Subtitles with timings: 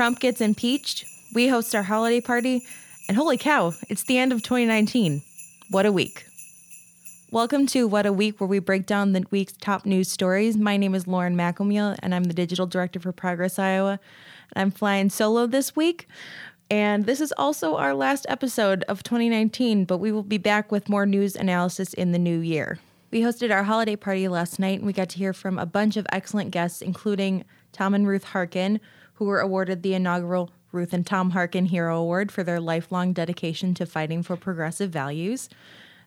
[0.00, 1.04] Trump gets impeached,
[1.34, 2.62] we host our holiday party,
[3.06, 5.20] and holy cow, it's the end of 2019.
[5.68, 6.24] What a week.
[7.30, 10.56] Welcome to What a Week, where we break down the week's top news stories.
[10.56, 14.00] My name is Lauren McElmeal, and I'm the digital director for Progress Iowa.
[14.54, 16.08] And I'm flying solo this week.
[16.70, 20.88] And this is also our last episode of 2019, but we will be back with
[20.88, 22.78] more news analysis in the new year.
[23.10, 25.98] We hosted our holiday party last night, and we got to hear from a bunch
[25.98, 28.80] of excellent guests, including Tom and Ruth Harkin,
[29.20, 33.74] who were awarded the inaugural Ruth and Tom Harkin Hero Award for their lifelong dedication
[33.74, 35.50] to fighting for progressive values.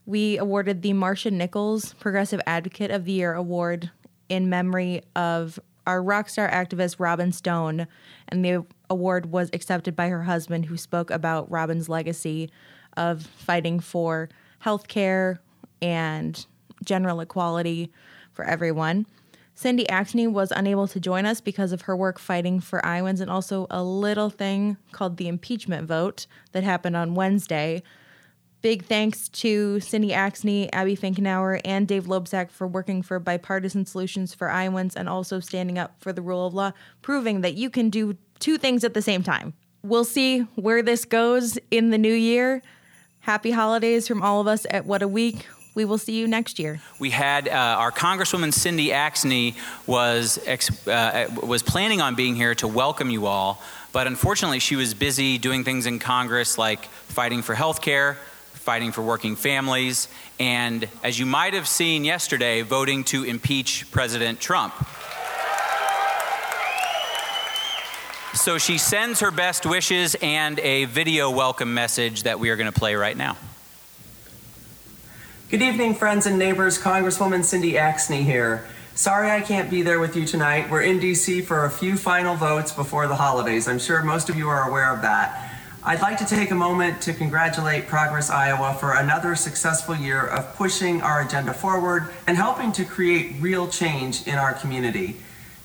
[0.08, 3.92] We awarded the Marcia Nichols Progressive Advocate of the Year Award
[4.30, 7.86] in memory of our rock star activist Robin Stone,
[8.30, 12.50] and the award was accepted by her husband, who spoke about Robin's legacy
[12.98, 14.28] of fighting for
[14.58, 15.40] health care
[15.84, 16.48] and
[16.84, 17.92] general equality
[18.32, 19.06] for everyone.
[19.56, 23.30] Cindy Axne was unable to join us because of her work fighting for Iowans and
[23.30, 27.84] also a little thing called the impeachment vote that happened on Wednesday.
[28.62, 34.34] Big thanks to Cindy Axne, Abby Finkenauer, and Dave Loebsack for working for bipartisan solutions
[34.34, 37.90] for Iowans and also standing up for the rule of law, proving that you can
[37.90, 39.54] do two things at the same time.
[39.84, 42.62] We'll see where this goes in the new year.
[43.20, 46.60] Happy holidays from all of us at What a Week we will see you next
[46.60, 46.80] year.
[47.00, 49.56] We had uh, our Congresswoman Cindy Axne
[49.88, 54.76] was ex- uh, was planning on being here to welcome you all, but unfortunately she
[54.76, 58.18] was busy doing things in Congress like fighting for health care,
[58.54, 60.08] fighting for working families,
[60.40, 64.74] and as you might have seen yesterday, voting to impeach President Trump.
[68.34, 72.72] So she sends her best wishes and a video welcome message that we are going
[72.72, 73.38] to play right now.
[75.54, 76.80] Good evening, friends and neighbors.
[76.80, 78.66] Congresswoman Cindy Axne here.
[78.96, 80.72] Sorry I can't be there with you tonight.
[80.72, 83.68] We're in DC for a few final votes before the holidays.
[83.68, 85.54] I'm sure most of you are aware of that.
[85.84, 90.56] I'd like to take a moment to congratulate Progress Iowa for another successful year of
[90.56, 95.18] pushing our agenda forward and helping to create real change in our community.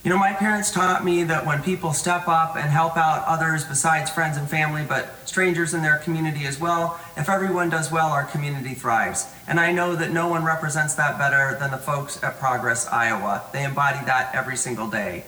[0.08, 3.66] You know, my parents taught me that when people step up and help out others
[3.66, 8.06] besides friends and family, but strangers in their community as well, if everyone does well,
[8.06, 9.30] our community thrives.
[9.46, 13.42] And I know that no one represents that better than the folks at Progress Iowa.
[13.52, 15.24] They embody that every single day.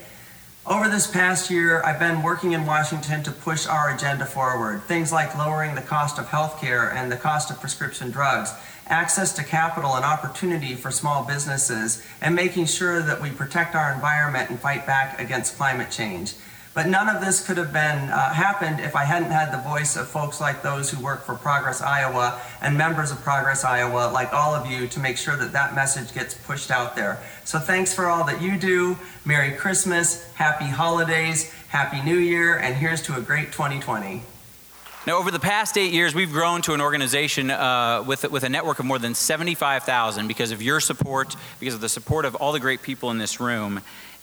[0.66, 4.84] Over this past year, I've been working in Washington to push our agenda forward.
[4.84, 8.54] Things like lowering the cost of health care and the cost of prescription drugs,
[8.90, 13.92] access to capital and opportunity for small businesses, and making sure that we protect our
[13.92, 16.34] environment and fight back against climate change.
[16.72, 19.96] But none of this could have been uh, happened if I hadn't had the voice
[19.96, 24.32] of folks like those who work for Progress Iowa and members of Progress Iowa, like
[24.32, 27.18] all of you, to make sure that that message gets pushed out there.
[27.44, 28.96] So thanks for all that you do.
[29.24, 34.22] Merry Christmas, Happy Holidays, Happy New Year, and here's to a great 2020.
[35.06, 38.50] Now, over the past eight years, we've grown to an organization uh, with, with a
[38.50, 42.52] network of more than 75,000 because of your support, because of the support of all
[42.52, 43.80] the great people in this room.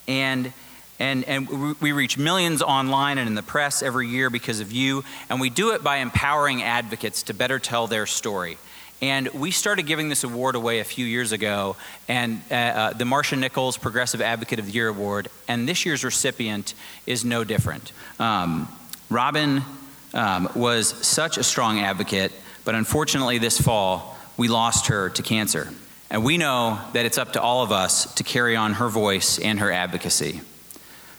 [0.08, 0.54] And,
[1.00, 5.04] and, and we reach millions online and in the press every year because of you.
[5.32, 8.60] And we do it by empowering advocates to better tell their story.
[9.02, 11.76] And we started giving this award away a few years ago,
[12.08, 15.30] and uh, uh, the Marcia Nichols Progressive Advocate of the Year Award.
[15.48, 16.76] And this year's recipient
[17.08, 17.92] is no different.
[18.20, 18.68] Um,
[19.10, 19.64] Robin
[20.18, 22.34] um, was such a strong advocate,
[22.66, 25.70] but unfortunately, this fall, we lost her to cancer.
[26.10, 29.40] And we know that it's up to all of us to carry on her voice
[29.40, 30.42] and her advocacy.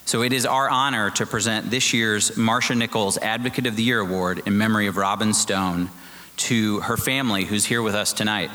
[0.05, 4.01] So it is our honor to present this year's Marcia Nichols Advocate of the Year
[4.01, 5.91] Award in memory of Robin Stone
[6.39, 8.51] to her family who's here with us tonight,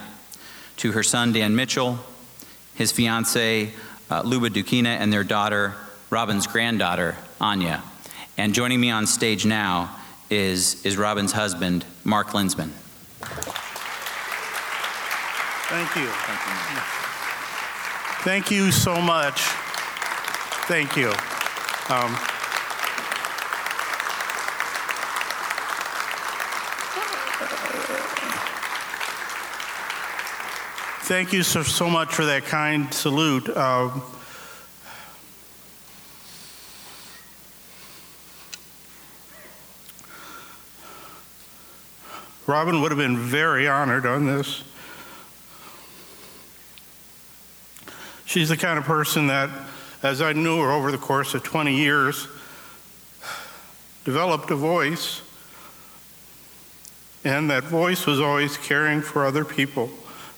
[0.77, 1.99] to her son Dan Mitchell,
[2.75, 3.71] his fiancee
[4.09, 5.75] uh, Luba Dukina, and their daughter,
[6.09, 7.83] Robin's granddaughter, Anya.
[8.37, 9.95] And joining me on stage now
[10.33, 12.69] is, is Robin's husband, Mark Linsman.
[15.69, 16.07] Thank you.
[18.23, 18.71] Thank you.
[18.71, 19.41] So much.
[20.67, 21.09] Thank you.
[21.89, 22.15] Um,
[31.01, 33.49] thank you so, so much for that kind salute.
[33.49, 34.03] Um,
[42.45, 44.63] Robin would have been very honored on this.
[48.25, 49.49] She's the kind of person that,
[50.01, 52.27] as I knew her over the course of 20 years,
[54.03, 55.21] developed a voice,
[57.23, 59.89] and that voice was always caring for other people.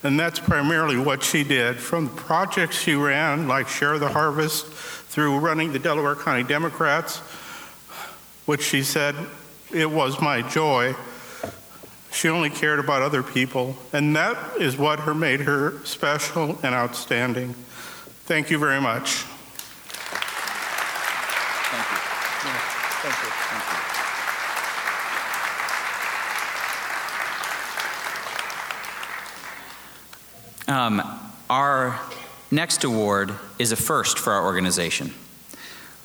[0.03, 1.77] And that's primarily what she did.
[1.77, 7.19] From the projects she ran, like Share the Harvest, through running the Delaware County Democrats,
[8.45, 9.15] which she said
[9.73, 10.93] it was my joy.
[12.15, 16.73] She only cared about other people, and that is what her made her special and
[16.73, 17.53] outstanding.
[18.23, 19.25] Thank you very much.
[21.71, 21.97] Thank you.
[23.03, 23.29] Thank you.
[23.29, 23.63] Thank
[30.67, 30.73] you.
[30.73, 31.19] Um,
[31.49, 31.99] our
[32.49, 35.13] next award is a first for our organization.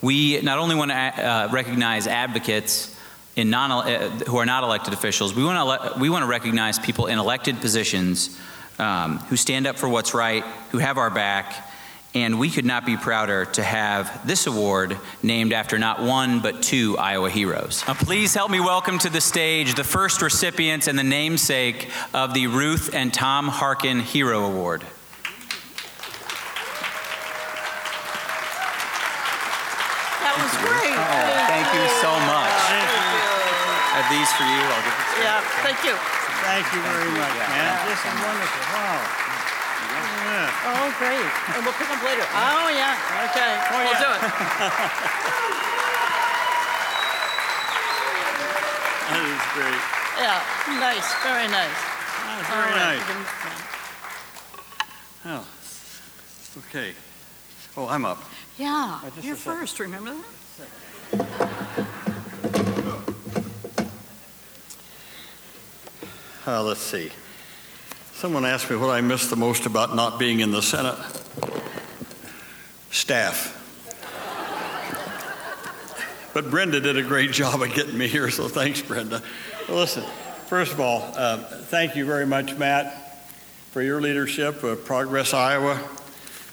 [0.03, 2.97] We not only want to uh, recognize advocates
[3.37, 6.27] in non, uh, who are not elected officials, we want to, ele- we want to
[6.29, 8.38] recognize people in elected positions
[8.79, 11.69] um, who stand up for what's right, who have our back,
[12.12, 16.61] and we could not be prouder to have this award named after not one but
[16.62, 17.85] two Iowa heroes.
[17.87, 22.35] Now, please help me welcome to the stage the first recipients and the namesake of
[22.35, 24.82] the Ruth and Tom Harkin Hero Award.
[30.21, 30.94] That was great.
[30.99, 32.55] Oh, thank you so much.
[33.91, 34.62] I have these for you.
[34.62, 35.25] I'll give it to you.
[35.25, 35.94] Yeah, thank you.
[36.45, 37.73] Thank you very much, man.
[37.89, 38.63] This is wonderful.
[38.73, 39.01] Wow.
[40.31, 40.51] Yeah.
[40.71, 41.29] Oh, great.
[41.57, 42.25] And we'll pick them later.
[42.33, 42.97] Oh, yeah.
[43.29, 43.53] Okay.
[43.71, 44.23] We'll do it.
[49.11, 49.83] That is great.
[50.23, 50.39] Yeah.
[50.79, 51.09] Nice.
[51.25, 51.81] Very nice.
[52.23, 53.03] Ah, All very right.
[55.25, 55.45] nice.
[56.55, 56.63] Oh.
[56.69, 56.95] Okay.
[57.77, 58.23] Oh, I'm up.
[58.57, 59.01] Yeah.
[59.21, 59.81] You're first.
[59.81, 60.15] Remember
[61.13, 61.87] that?
[66.47, 67.11] Uh, let's see.
[68.15, 70.97] Someone asked me what I miss the most about not being in the Senate.
[72.91, 73.57] Staff.
[76.33, 79.23] But Brenda did a great job of getting me here, so thanks, Brenda.
[79.69, 80.03] Well, listen,
[80.47, 83.27] first of all, uh, thank you very much, Matt,
[83.73, 85.79] for your leadership of Progress Iowa.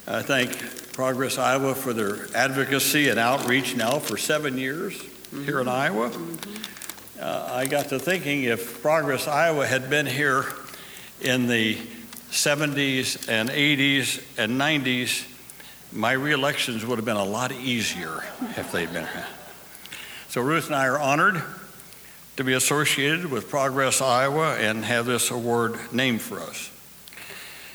[0.06, 5.02] I thank Progress Iowa for their advocacy and outreach now for seven years
[5.46, 6.12] here in Iowa.
[7.20, 10.46] Uh, I got to thinking if Progress Iowa had been here
[11.20, 11.76] in the
[12.30, 15.26] 70s and 80s and 90s,
[15.92, 18.24] my reelections would have been a lot easier
[18.56, 19.26] if they'd been here.
[20.30, 21.42] So Ruth and I are honored
[22.36, 26.70] to be associated with Progress Iowa and have this award named for us.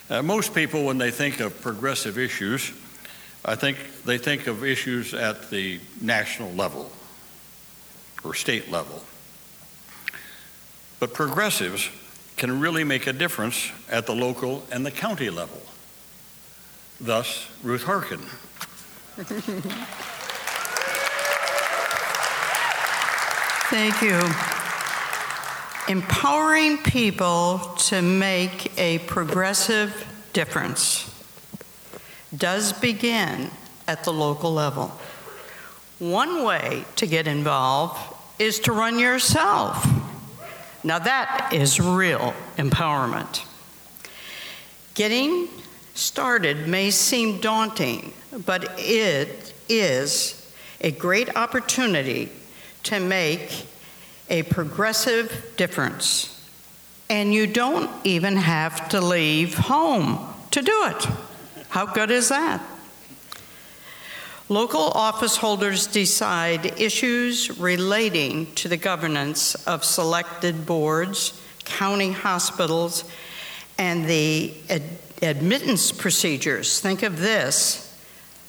[0.08, 2.72] Uh, most people, when they think of progressive issues,
[3.44, 6.92] I think they think of issues at the national level
[8.22, 9.02] or state level.
[11.02, 11.90] But progressives
[12.36, 15.60] can really make a difference at the local and the county level.
[17.00, 18.20] Thus, Ruth Harkin.
[23.68, 24.20] Thank you.
[25.92, 27.58] Empowering people
[27.88, 31.12] to make a progressive difference
[32.36, 33.50] does begin
[33.88, 34.92] at the local level.
[35.98, 37.98] One way to get involved
[38.38, 40.01] is to run yourself.
[40.84, 43.44] Now, that is real empowerment.
[44.94, 45.48] Getting
[45.94, 48.12] started may seem daunting,
[48.44, 52.30] but it is a great opportunity
[52.84, 53.66] to make
[54.28, 56.28] a progressive difference.
[57.08, 61.06] And you don't even have to leave home to do it.
[61.68, 62.62] How good is that?
[64.52, 73.04] Local office holders decide issues relating to the governance of selected boards, county hospitals,
[73.78, 74.82] and the ad-
[75.22, 76.80] admittance procedures.
[76.80, 77.98] Think of this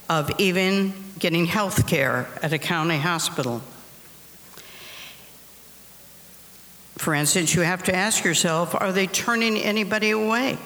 [0.10, 3.62] of even getting health care at a county hospital.
[6.98, 10.57] For instance, you have to ask yourself are they turning anybody away?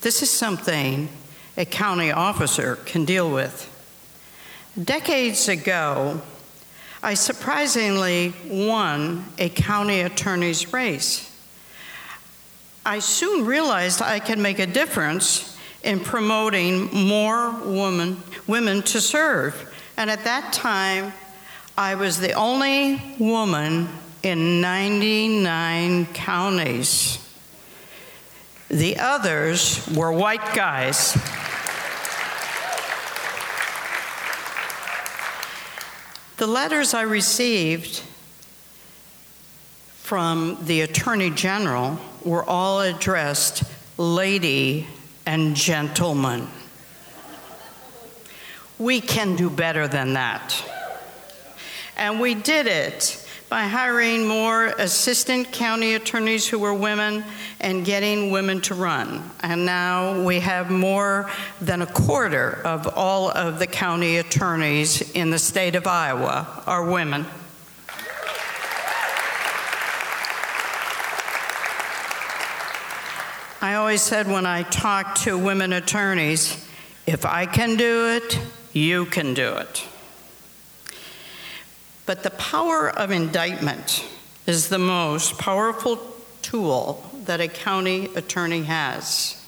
[0.00, 1.08] This is something
[1.56, 3.71] a county officer can deal with.
[4.80, 6.22] Decades ago,
[7.02, 11.28] I surprisingly won a county attorney's race.
[12.86, 19.70] I soon realized I could make a difference in promoting more women, women to serve.
[19.98, 21.12] And at that time,
[21.76, 23.88] I was the only woman
[24.22, 27.18] in 99 counties.
[28.68, 31.14] The others were white guys.
[36.42, 38.02] The letters I received
[39.94, 43.62] from the Attorney General were all addressed
[43.96, 44.88] lady
[45.24, 46.48] and gentleman.
[48.76, 50.68] We can do better than that.
[51.96, 53.21] And we did it
[53.52, 57.22] by hiring more assistant county attorneys who were women
[57.60, 59.22] and getting women to run.
[59.40, 61.30] And now we have more
[61.60, 66.90] than a quarter of all of the county attorneys in the state of Iowa are
[66.90, 67.26] women.
[73.60, 76.66] I always said when I talked to women attorneys,
[77.06, 78.40] if I can do it,
[78.72, 79.86] you can do it.
[82.04, 84.04] But the power of indictment
[84.46, 86.00] is the most powerful
[86.42, 89.42] tool that a county attorney has.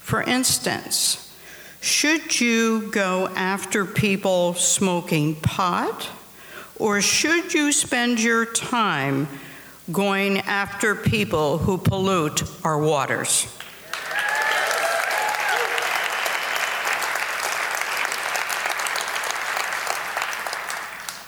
[0.00, 1.32] For instance,
[1.80, 6.08] should you go after people smoking pot,
[6.76, 9.28] or should you spend your time
[9.92, 13.46] going after people who pollute our waters?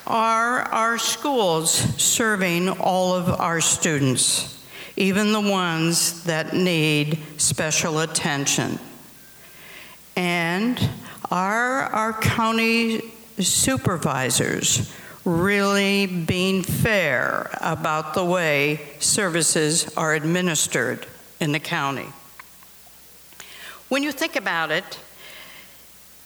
[0.06, 1.70] Are our schools
[2.02, 4.64] serving all of our students,
[4.96, 8.78] even the ones that need special attention?
[10.16, 10.80] And
[11.30, 13.00] are our county
[13.38, 14.92] supervisors
[15.24, 21.06] really being fair about the way services are administered
[21.40, 22.08] in the county?
[23.88, 24.98] When you think about it,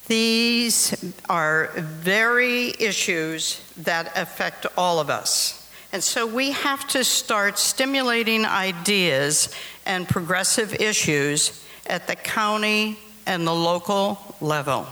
[0.08, 5.68] these are very issues that affect all of us.
[5.92, 9.48] And so we have to start stimulating ideas
[9.84, 14.86] and progressive issues at the county and the local level.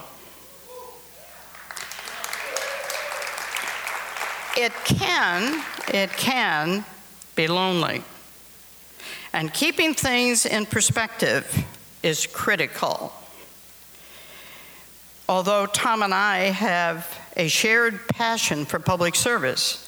[4.56, 6.84] It can, it can
[7.34, 8.02] be lonely.
[9.32, 11.64] And keeping things in perspective
[12.04, 13.12] is critical.
[15.26, 19.80] Although Tom and I have a shared passion for public service,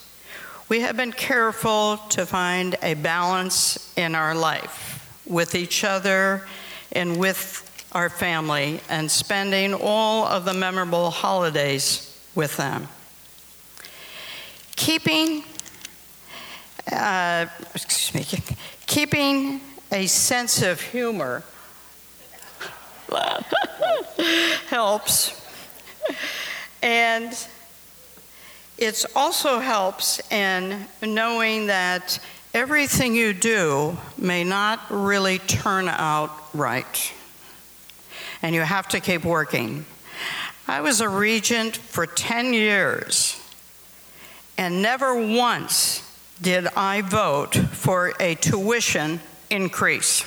[0.70, 6.46] we have been careful to find a balance in our life with each other
[6.92, 7.62] and with
[7.92, 12.88] our family and spending all of the memorable holidays with them.
[14.74, 15.44] Keeping,
[16.90, 19.60] uh, excuse me, keeping
[19.92, 21.42] a sense of humor
[24.76, 25.32] helps.
[26.82, 27.32] And
[28.76, 32.18] it also helps in knowing that
[32.52, 37.12] everything you do may not really turn out right.
[38.42, 39.86] And you have to keep working.
[40.68, 43.40] I was a regent for 10 years,
[44.58, 46.02] and never once
[46.42, 50.22] did I vote for a tuition increase.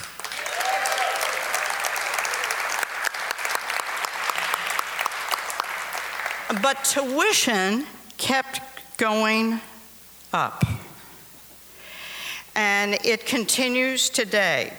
[6.62, 7.86] But tuition
[8.18, 8.62] kept
[8.98, 9.62] going
[10.34, 10.66] up.
[12.56, 14.74] And it continues today.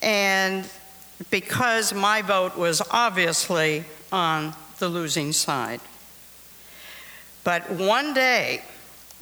[0.00, 0.68] And
[1.30, 5.80] because my vote was obviously on the losing side.
[7.42, 8.62] But one day,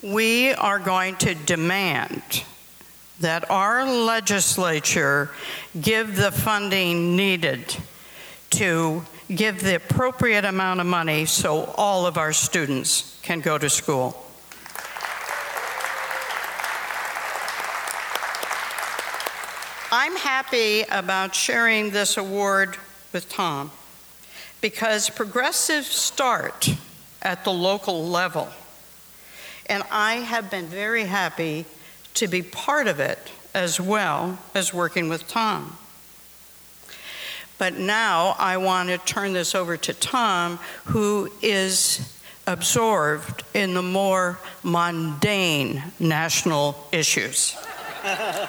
[0.03, 2.45] we are going to demand
[3.21, 5.31] that our legislature
[5.81, 7.77] give the funding needed
[8.51, 9.05] to
[9.37, 14.17] give the appropriate amount of money so all of our students can go to school.
[19.91, 22.77] I'm happy about sharing this award
[23.13, 23.71] with Tom
[24.61, 26.71] because progressives start
[27.21, 28.49] at the local level.
[29.67, 31.67] And I have been very happy
[32.15, 33.19] to be part of it
[33.55, 35.77] as well as working with Tom.
[37.59, 43.83] But now I want to turn this over to Tom, who is absorbed in the
[43.83, 47.57] more mundane national issues.
[48.03, 48.49] well,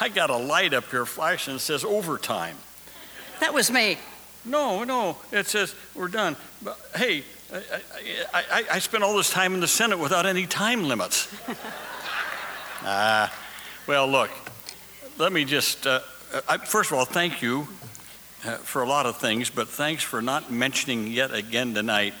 [0.00, 2.56] I got a light up here flashing that says overtime.
[3.40, 3.98] That was me.
[4.44, 6.36] No, no, it says we're done.
[6.62, 7.58] But hey, I,
[8.32, 11.28] I, I, I spent all this time in the Senate without any time limits.
[12.82, 13.34] Ah, uh,
[13.86, 14.30] well, look,
[15.18, 16.00] let me just, uh,
[16.48, 17.68] I, first of all, thank you
[18.46, 22.14] uh, for a lot of things, but thanks for not mentioning yet again tonight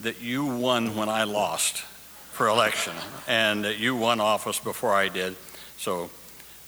[0.00, 1.78] that you won when I lost
[2.32, 2.92] for election
[3.26, 5.34] and that you won office before I did.
[5.78, 6.10] So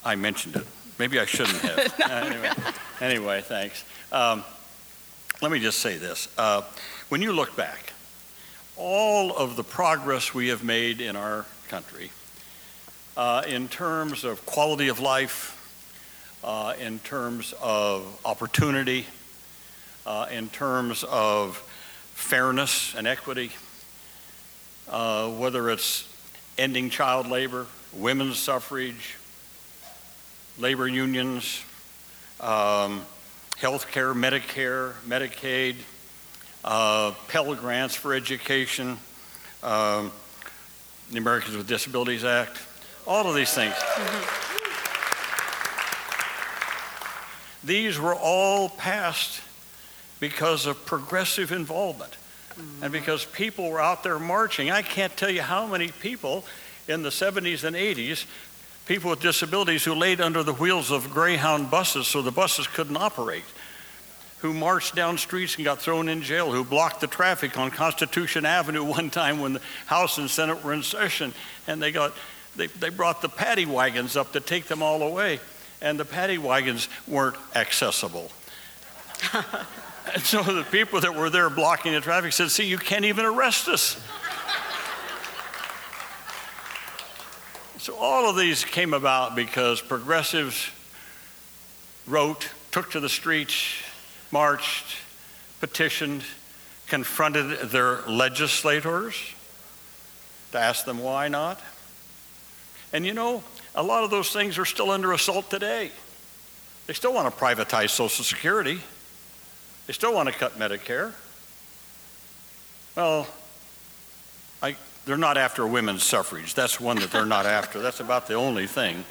[0.03, 0.67] I mentioned it.
[0.99, 1.99] Maybe I shouldn't have.
[2.09, 2.51] no, anyway,
[3.03, 3.85] anyway, thanks.
[4.11, 4.43] Um,
[5.43, 6.29] let me just say this.
[6.39, 6.63] Uh,
[7.11, 7.93] when you look back,
[8.79, 12.11] all of the progress we have made in our country
[13.17, 15.59] uh, in terms of quality of life,
[16.45, 19.07] uh, in terms of opportunity,
[20.07, 21.57] uh, in terms of
[22.15, 23.53] fairness and equity,
[24.89, 26.09] uh, whether it's
[26.59, 29.17] ending child labor, women's suffrage,
[30.59, 31.63] labor unions,
[32.41, 33.03] um,
[33.59, 35.77] health care, Medicare, Medicaid,
[36.65, 38.99] uh, Pell Grants for education,
[39.63, 40.11] um,
[41.11, 42.59] the Americans with Disabilities Act,
[43.07, 43.75] all of these things.
[47.65, 49.41] These were all passed
[50.19, 52.17] because of progressive involvement
[52.57, 52.93] and mm-hmm.
[52.93, 54.71] because people were out there marching.
[54.71, 56.45] I can't tell you how many people
[56.89, 58.27] in the 70s and 80s,
[58.87, 62.97] people with disabilities who laid under the wheels of Greyhound buses so the buses couldn't
[62.97, 63.45] operate,
[64.39, 68.45] who marched down streets and got thrown in jail, who blocked the traffic on Constitution
[68.45, 71.33] Avenue one time when the House and Senate were in session,
[71.67, 72.13] and they got
[72.57, 75.41] they, they brought the paddy wagons up to take them all away,
[75.81, 78.31] and the paddy wagons weren't accessible.
[80.15, 83.25] and so the people that were there blocking the traffic said, See, you can't even
[83.25, 84.03] arrest us.
[87.79, 90.71] so all of these came about because progressives
[92.07, 93.83] wrote, took to the streets,
[94.31, 94.97] marched,
[95.61, 96.23] petitioned,
[96.89, 99.17] confronted their legislators
[100.53, 101.61] to ask them why not.
[102.93, 103.43] And you know,
[103.75, 105.91] a lot of those things are still under assault today.
[106.87, 108.81] They still want to privatize Social Security.
[109.87, 111.13] They still want to cut Medicare.
[112.97, 113.27] Well,
[114.63, 116.55] I, they're not after women's suffrage.
[116.55, 117.81] That's one that they're not after.
[117.81, 119.05] That's about the only thing.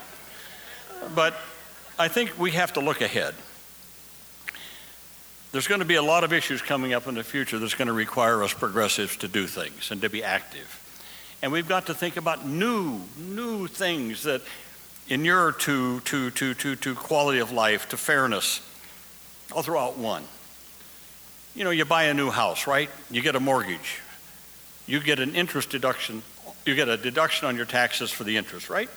[1.14, 1.34] But
[1.98, 3.34] I think we have to look ahead.
[5.50, 7.88] There's going to be a lot of issues coming up in the future that's going
[7.88, 10.81] to require us progressives to do things and to be active.
[11.42, 14.42] And we've got to think about new, new things that
[15.08, 18.60] inure to, to, to, to, to quality of life, to fairness.
[19.54, 20.22] I'll throw out one.
[21.54, 22.88] You know, you buy a new house, right?
[23.10, 24.00] You get a mortgage.
[24.86, 26.22] You get an interest deduction.
[26.64, 28.88] You get a deduction on your taxes for the interest, right?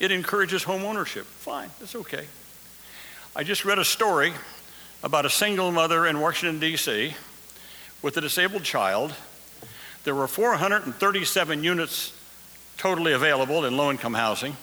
[0.00, 1.24] It encourages home ownership.
[1.24, 2.26] Fine, that's okay.
[3.36, 4.32] I just read a story
[5.02, 7.14] about a single mother in Washington, D.C.
[8.02, 9.14] with a disabled child
[10.04, 12.12] there were 437 units
[12.76, 14.56] totally available in low income housing,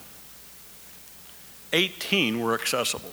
[1.74, 3.12] 18 were accessible.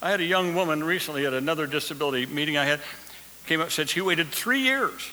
[0.00, 2.80] I had a young woman recently at another disability meeting I had,
[3.46, 5.10] came up and said she waited three years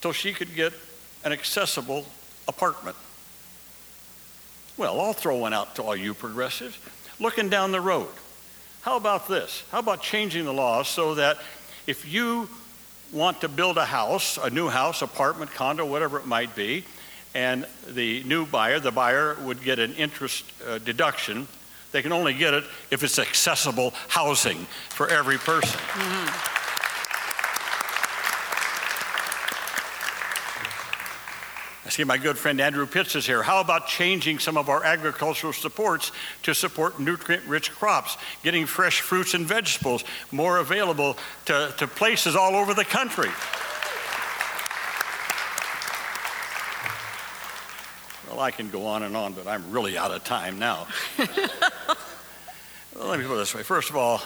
[0.00, 0.72] till she could get
[1.24, 2.06] an accessible
[2.46, 2.96] apartment.
[4.76, 6.78] Well, I'll throw one out to all you progressives.
[7.20, 8.08] Looking down the road,
[8.82, 9.62] how about this?
[9.70, 11.38] How about changing the laws so that
[11.86, 12.48] if you
[13.12, 16.84] want to build a house, a new house, apartment, condo, whatever it might be,
[17.34, 21.46] and the new buyer, the buyer would get an interest uh, deduction.
[21.92, 25.78] They can only get it if it's accessible housing for every person.
[25.78, 26.51] Mm-hmm.
[31.92, 33.42] See my good friend Andrew Pitts is here.
[33.42, 36.10] How about changing some of our agricultural supports
[36.42, 42.34] to support nutrient rich crops, getting fresh fruits and vegetables more available to, to places
[42.34, 43.28] all over the country?
[48.30, 50.86] Well, I can go on and on, but I'm really out of time now.
[51.18, 51.28] well,
[52.96, 53.62] let me put it this way.
[53.62, 54.22] First of all,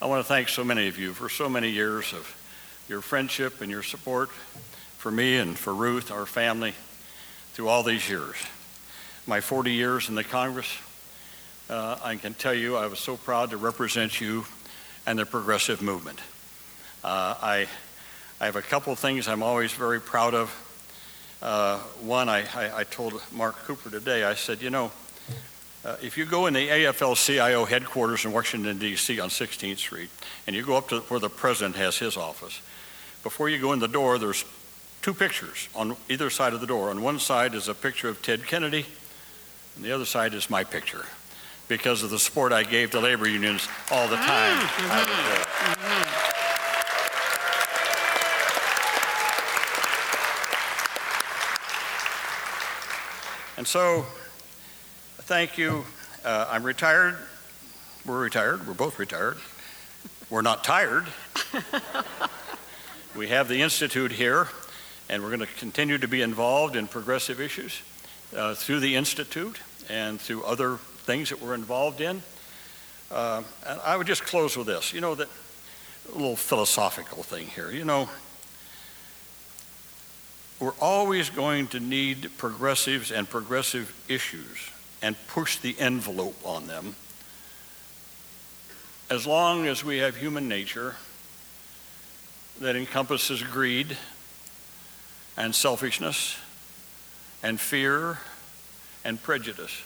[0.00, 2.26] I want to thank so many of you for so many years of
[2.88, 4.30] your friendship and your support
[4.96, 6.72] for me and for Ruth, our family
[7.52, 8.36] through all these years.
[9.26, 10.68] My 40 years in the Congress,
[11.68, 14.44] uh, I can tell you I was so proud to represent you
[15.06, 16.18] and the progressive movement.
[17.04, 17.66] Uh, I,
[18.40, 20.68] I have a couple things I'm always very proud of.
[21.42, 24.92] Uh, one, I, I, I, told Mark Cooper today, I said, you know,
[25.84, 29.18] uh, if you go in the AFL CIO headquarters in Washington, D.C.
[29.18, 30.08] on 16th Street,
[30.46, 32.62] and you go up to where the president has his office,
[33.24, 34.44] before you go in the door, there's
[35.02, 36.88] two pictures on either side of the door.
[36.88, 38.86] On one side is a picture of Ted Kennedy,
[39.76, 41.04] and the other side is my picture
[41.68, 44.58] because of the support I gave to labor unions all the time.
[44.58, 45.72] Mm-hmm.
[45.72, 46.38] Mm-hmm.
[53.58, 54.06] And so,
[55.22, 55.84] thank you.
[56.24, 57.16] Uh, I'm retired.
[58.06, 58.66] We're retired.
[58.66, 59.36] We're both retired.
[60.30, 61.06] We're not tired.
[63.16, 64.48] we have the Institute here
[65.12, 67.82] and we're going to continue to be involved in progressive issues
[68.34, 72.22] uh, through the Institute and through other things that we're involved in.
[73.10, 74.94] Uh, and I would just close with this.
[74.94, 75.28] You know, that
[76.14, 77.70] little philosophical thing here.
[77.70, 78.08] You know,
[80.58, 84.70] we're always going to need progressives and progressive issues
[85.02, 86.94] and push the envelope on them
[89.10, 90.96] as long as we have human nature
[92.62, 93.98] that encompasses greed
[95.36, 96.36] and selfishness
[97.42, 98.18] and fear
[99.04, 99.82] and prejudice.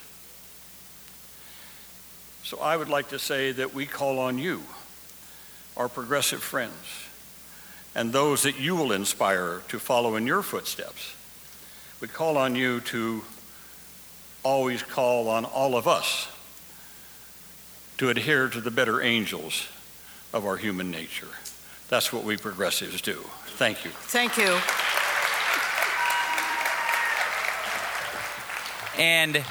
[2.42, 4.62] So I would like to say that we call on you,
[5.76, 7.06] our progressive friends,
[7.94, 11.14] and those that you will inspire to follow in your footsteps,
[12.00, 13.24] we call on you to
[14.42, 16.28] always call on all of us
[17.98, 19.66] to adhere to the better angels
[20.32, 21.28] of our human nature.
[21.88, 23.24] That's what we progressives do.
[23.56, 23.90] Thank you.
[23.90, 24.60] Thank you.
[28.98, 29.44] And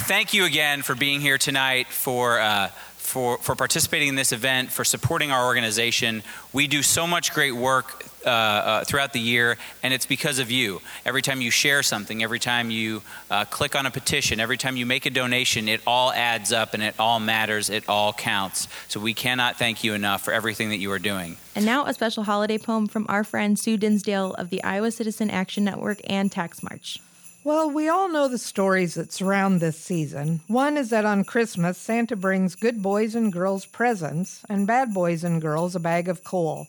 [0.00, 4.72] thank you again for being here tonight, for, uh, for, for participating in this event,
[4.72, 6.22] for supporting our organization.
[6.52, 10.50] We do so much great work uh, uh, throughout the year, and it's because of
[10.50, 10.80] you.
[11.04, 14.76] Every time you share something, every time you uh, click on a petition, every time
[14.76, 18.68] you make a donation, it all adds up and it all matters, it all counts.
[18.88, 21.36] So we cannot thank you enough for everything that you are doing.
[21.54, 25.30] And now a special holiday poem from our friend Sue Dinsdale of the Iowa Citizen
[25.30, 27.00] Action Network and Tax March.
[27.42, 30.42] Well, we all know the stories that surround this season.
[30.46, 35.24] One is that on Christmas, Santa brings good boys and girls presents and bad boys
[35.24, 36.66] and girls a bag of coal.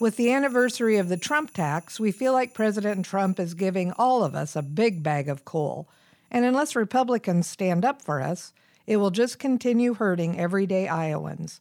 [0.00, 4.24] With the anniversary of the Trump tax, we feel like President Trump is giving all
[4.24, 5.86] of us a big bag of coal.
[6.30, 8.54] And unless Republicans stand up for us,
[8.86, 11.60] it will just continue hurting everyday Iowans.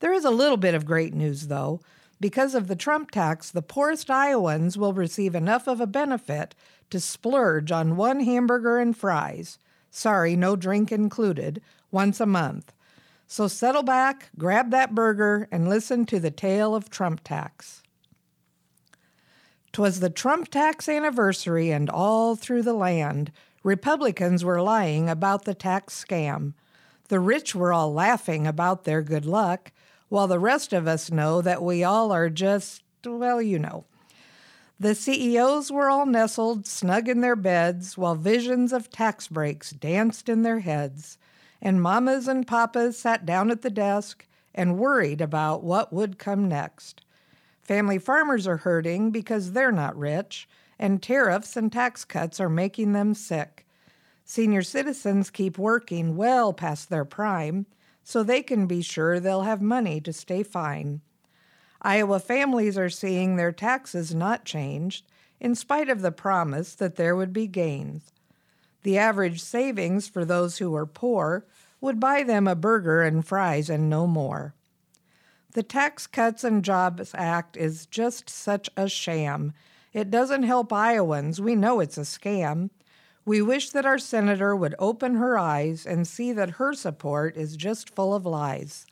[0.00, 1.80] There is a little bit of great news, though.
[2.20, 6.54] Because of the Trump tax, the poorest Iowans will receive enough of a benefit
[6.90, 9.58] to splurge on one hamburger and fries.
[9.90, 12.72] Sorry, no drink included, once a month.
[13.26, 17.82] So settle back, grab that burger, and listen to the tale of Trump tax.
[19.72, 23.32] 'Twas the Trump tax anniversary, and all through the land,
[23.64, 26.54] Republicans were lying about the tax scam.
[27.08, 29.72] The rich were all laughing about their good luck,
[30.08, 33.84] while the rest of us know that we all are just, well, you know.
[34.78, 40.28] The CEOs were all nestled snug in their beds, while visions of tax breaks danced
[40.28, 41.16] in their heads,
[41.62, 46.48] and mamas and papas sat down at the desk and worried about what would come
[46.48, 47.02] next.
[47.62, 52.92] Family farmers are hurting because they're not rich, and tariffs and tax cuts are making
[52.92, 53.66] them sick.
[54.24, 57.66] Senior citizens keep working well past their prime
[58.04, 61.00] so they can be sure they'll have money to stay fine.
[61.82, 65.04] Iowa families are seeing their taxes not changed
[65.40, 68.12] in spite of the promise that there would be gains.
[68.82, 71.46] The average savings for those who are poor
[71.80, 74.54] would buy them a burger and fries and no more.
[75.52, 79.52] The Tax Cuts and Jobs Act is just such a sham.
[79.92, 81.40] It doesn't help Iowans.
[81.40, 82.70] We know it's a scam.
[83.26, 87.56] We wish that our senator would open her eyes and see that her support is
[87.56, 88.86] just full of lies.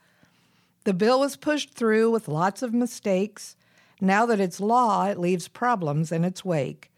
[0.85, 3.55] The bill was pushed through with lots of mistakes.
[4.01, 6.91] Now that it's law, it leaves problems in its wake.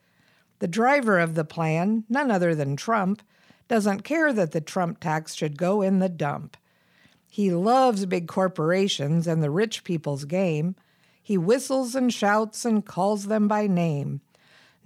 [0.59, 3.21] The driver of the plan, none other than Trump,
[3.67, 6.55] doesn't care that the Trump tax should go in the dump.
[7.27, 10.75] He loves big corporations and the rich people's game.
[11.21, 14.21] He whistles and shouts and calls them by name.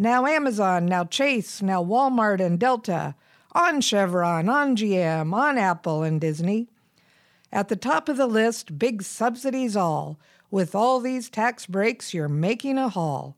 [0.02, 3.16] Now Amazon, now Chase, now Walmart and Delta,
[3.52, 6.70] on Chevron, on GM, on Apple and Disney.
[7.52, 10.18] At the top of the list, big subsidies all.
[10.50, 13.36] With all these tax breaks, you're making a haul.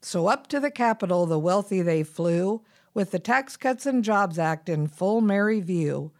[0.00, 4.40] So up to the Capitol the wealthy they flew, with the Tax Cuts and Jobs
[4.40, 6.10] Act in full merry view.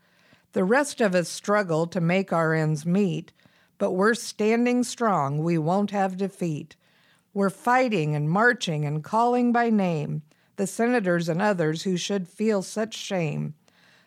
[0.53, 3.33] The rest of us struggle to make our ends meet,
[3.79, 6.77] but we're standing strong, we won't have defeat.
[7.37, 10.23] We're fighting and marching and calling by name
[10.57, 13.53] the senators and others who should feel such shame.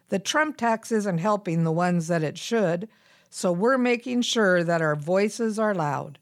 [0.07, 2.89] The Trump tax isn't helping the ones that it should,
[3.29, 6.17] so we're making sure that our voices are loud.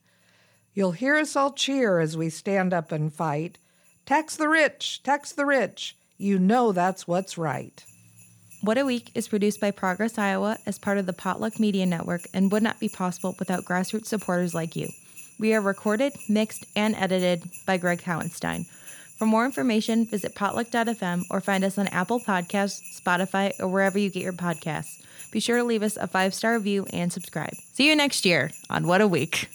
[0.74, 3.58] You'll hear us all cheer as we stand up and fight.
[4.06, 5.96] Tax the rich, tax the rich.
[6.18, 7.86] You know that's what's right.
[8.60, 12.24] What a Week is produced by Progress Iowa as part of the Potluck Media Network
[12.34, 14.90] and would not be possible without grassroots supporters like you.
[15.40, 18.66] We are recorded, mixed, and edited by Greg Howenstein.
[19.18, 24.10] For more information, visit potluck.fm or find us on Apple Podcasts, Spotify, or wherever you
[24.10, 25.02] get your podcasts.
[25.32, 27.56] Be sure to leave us a five star review and subscribe.
[27.74, 29.50] See you next year on What a Week.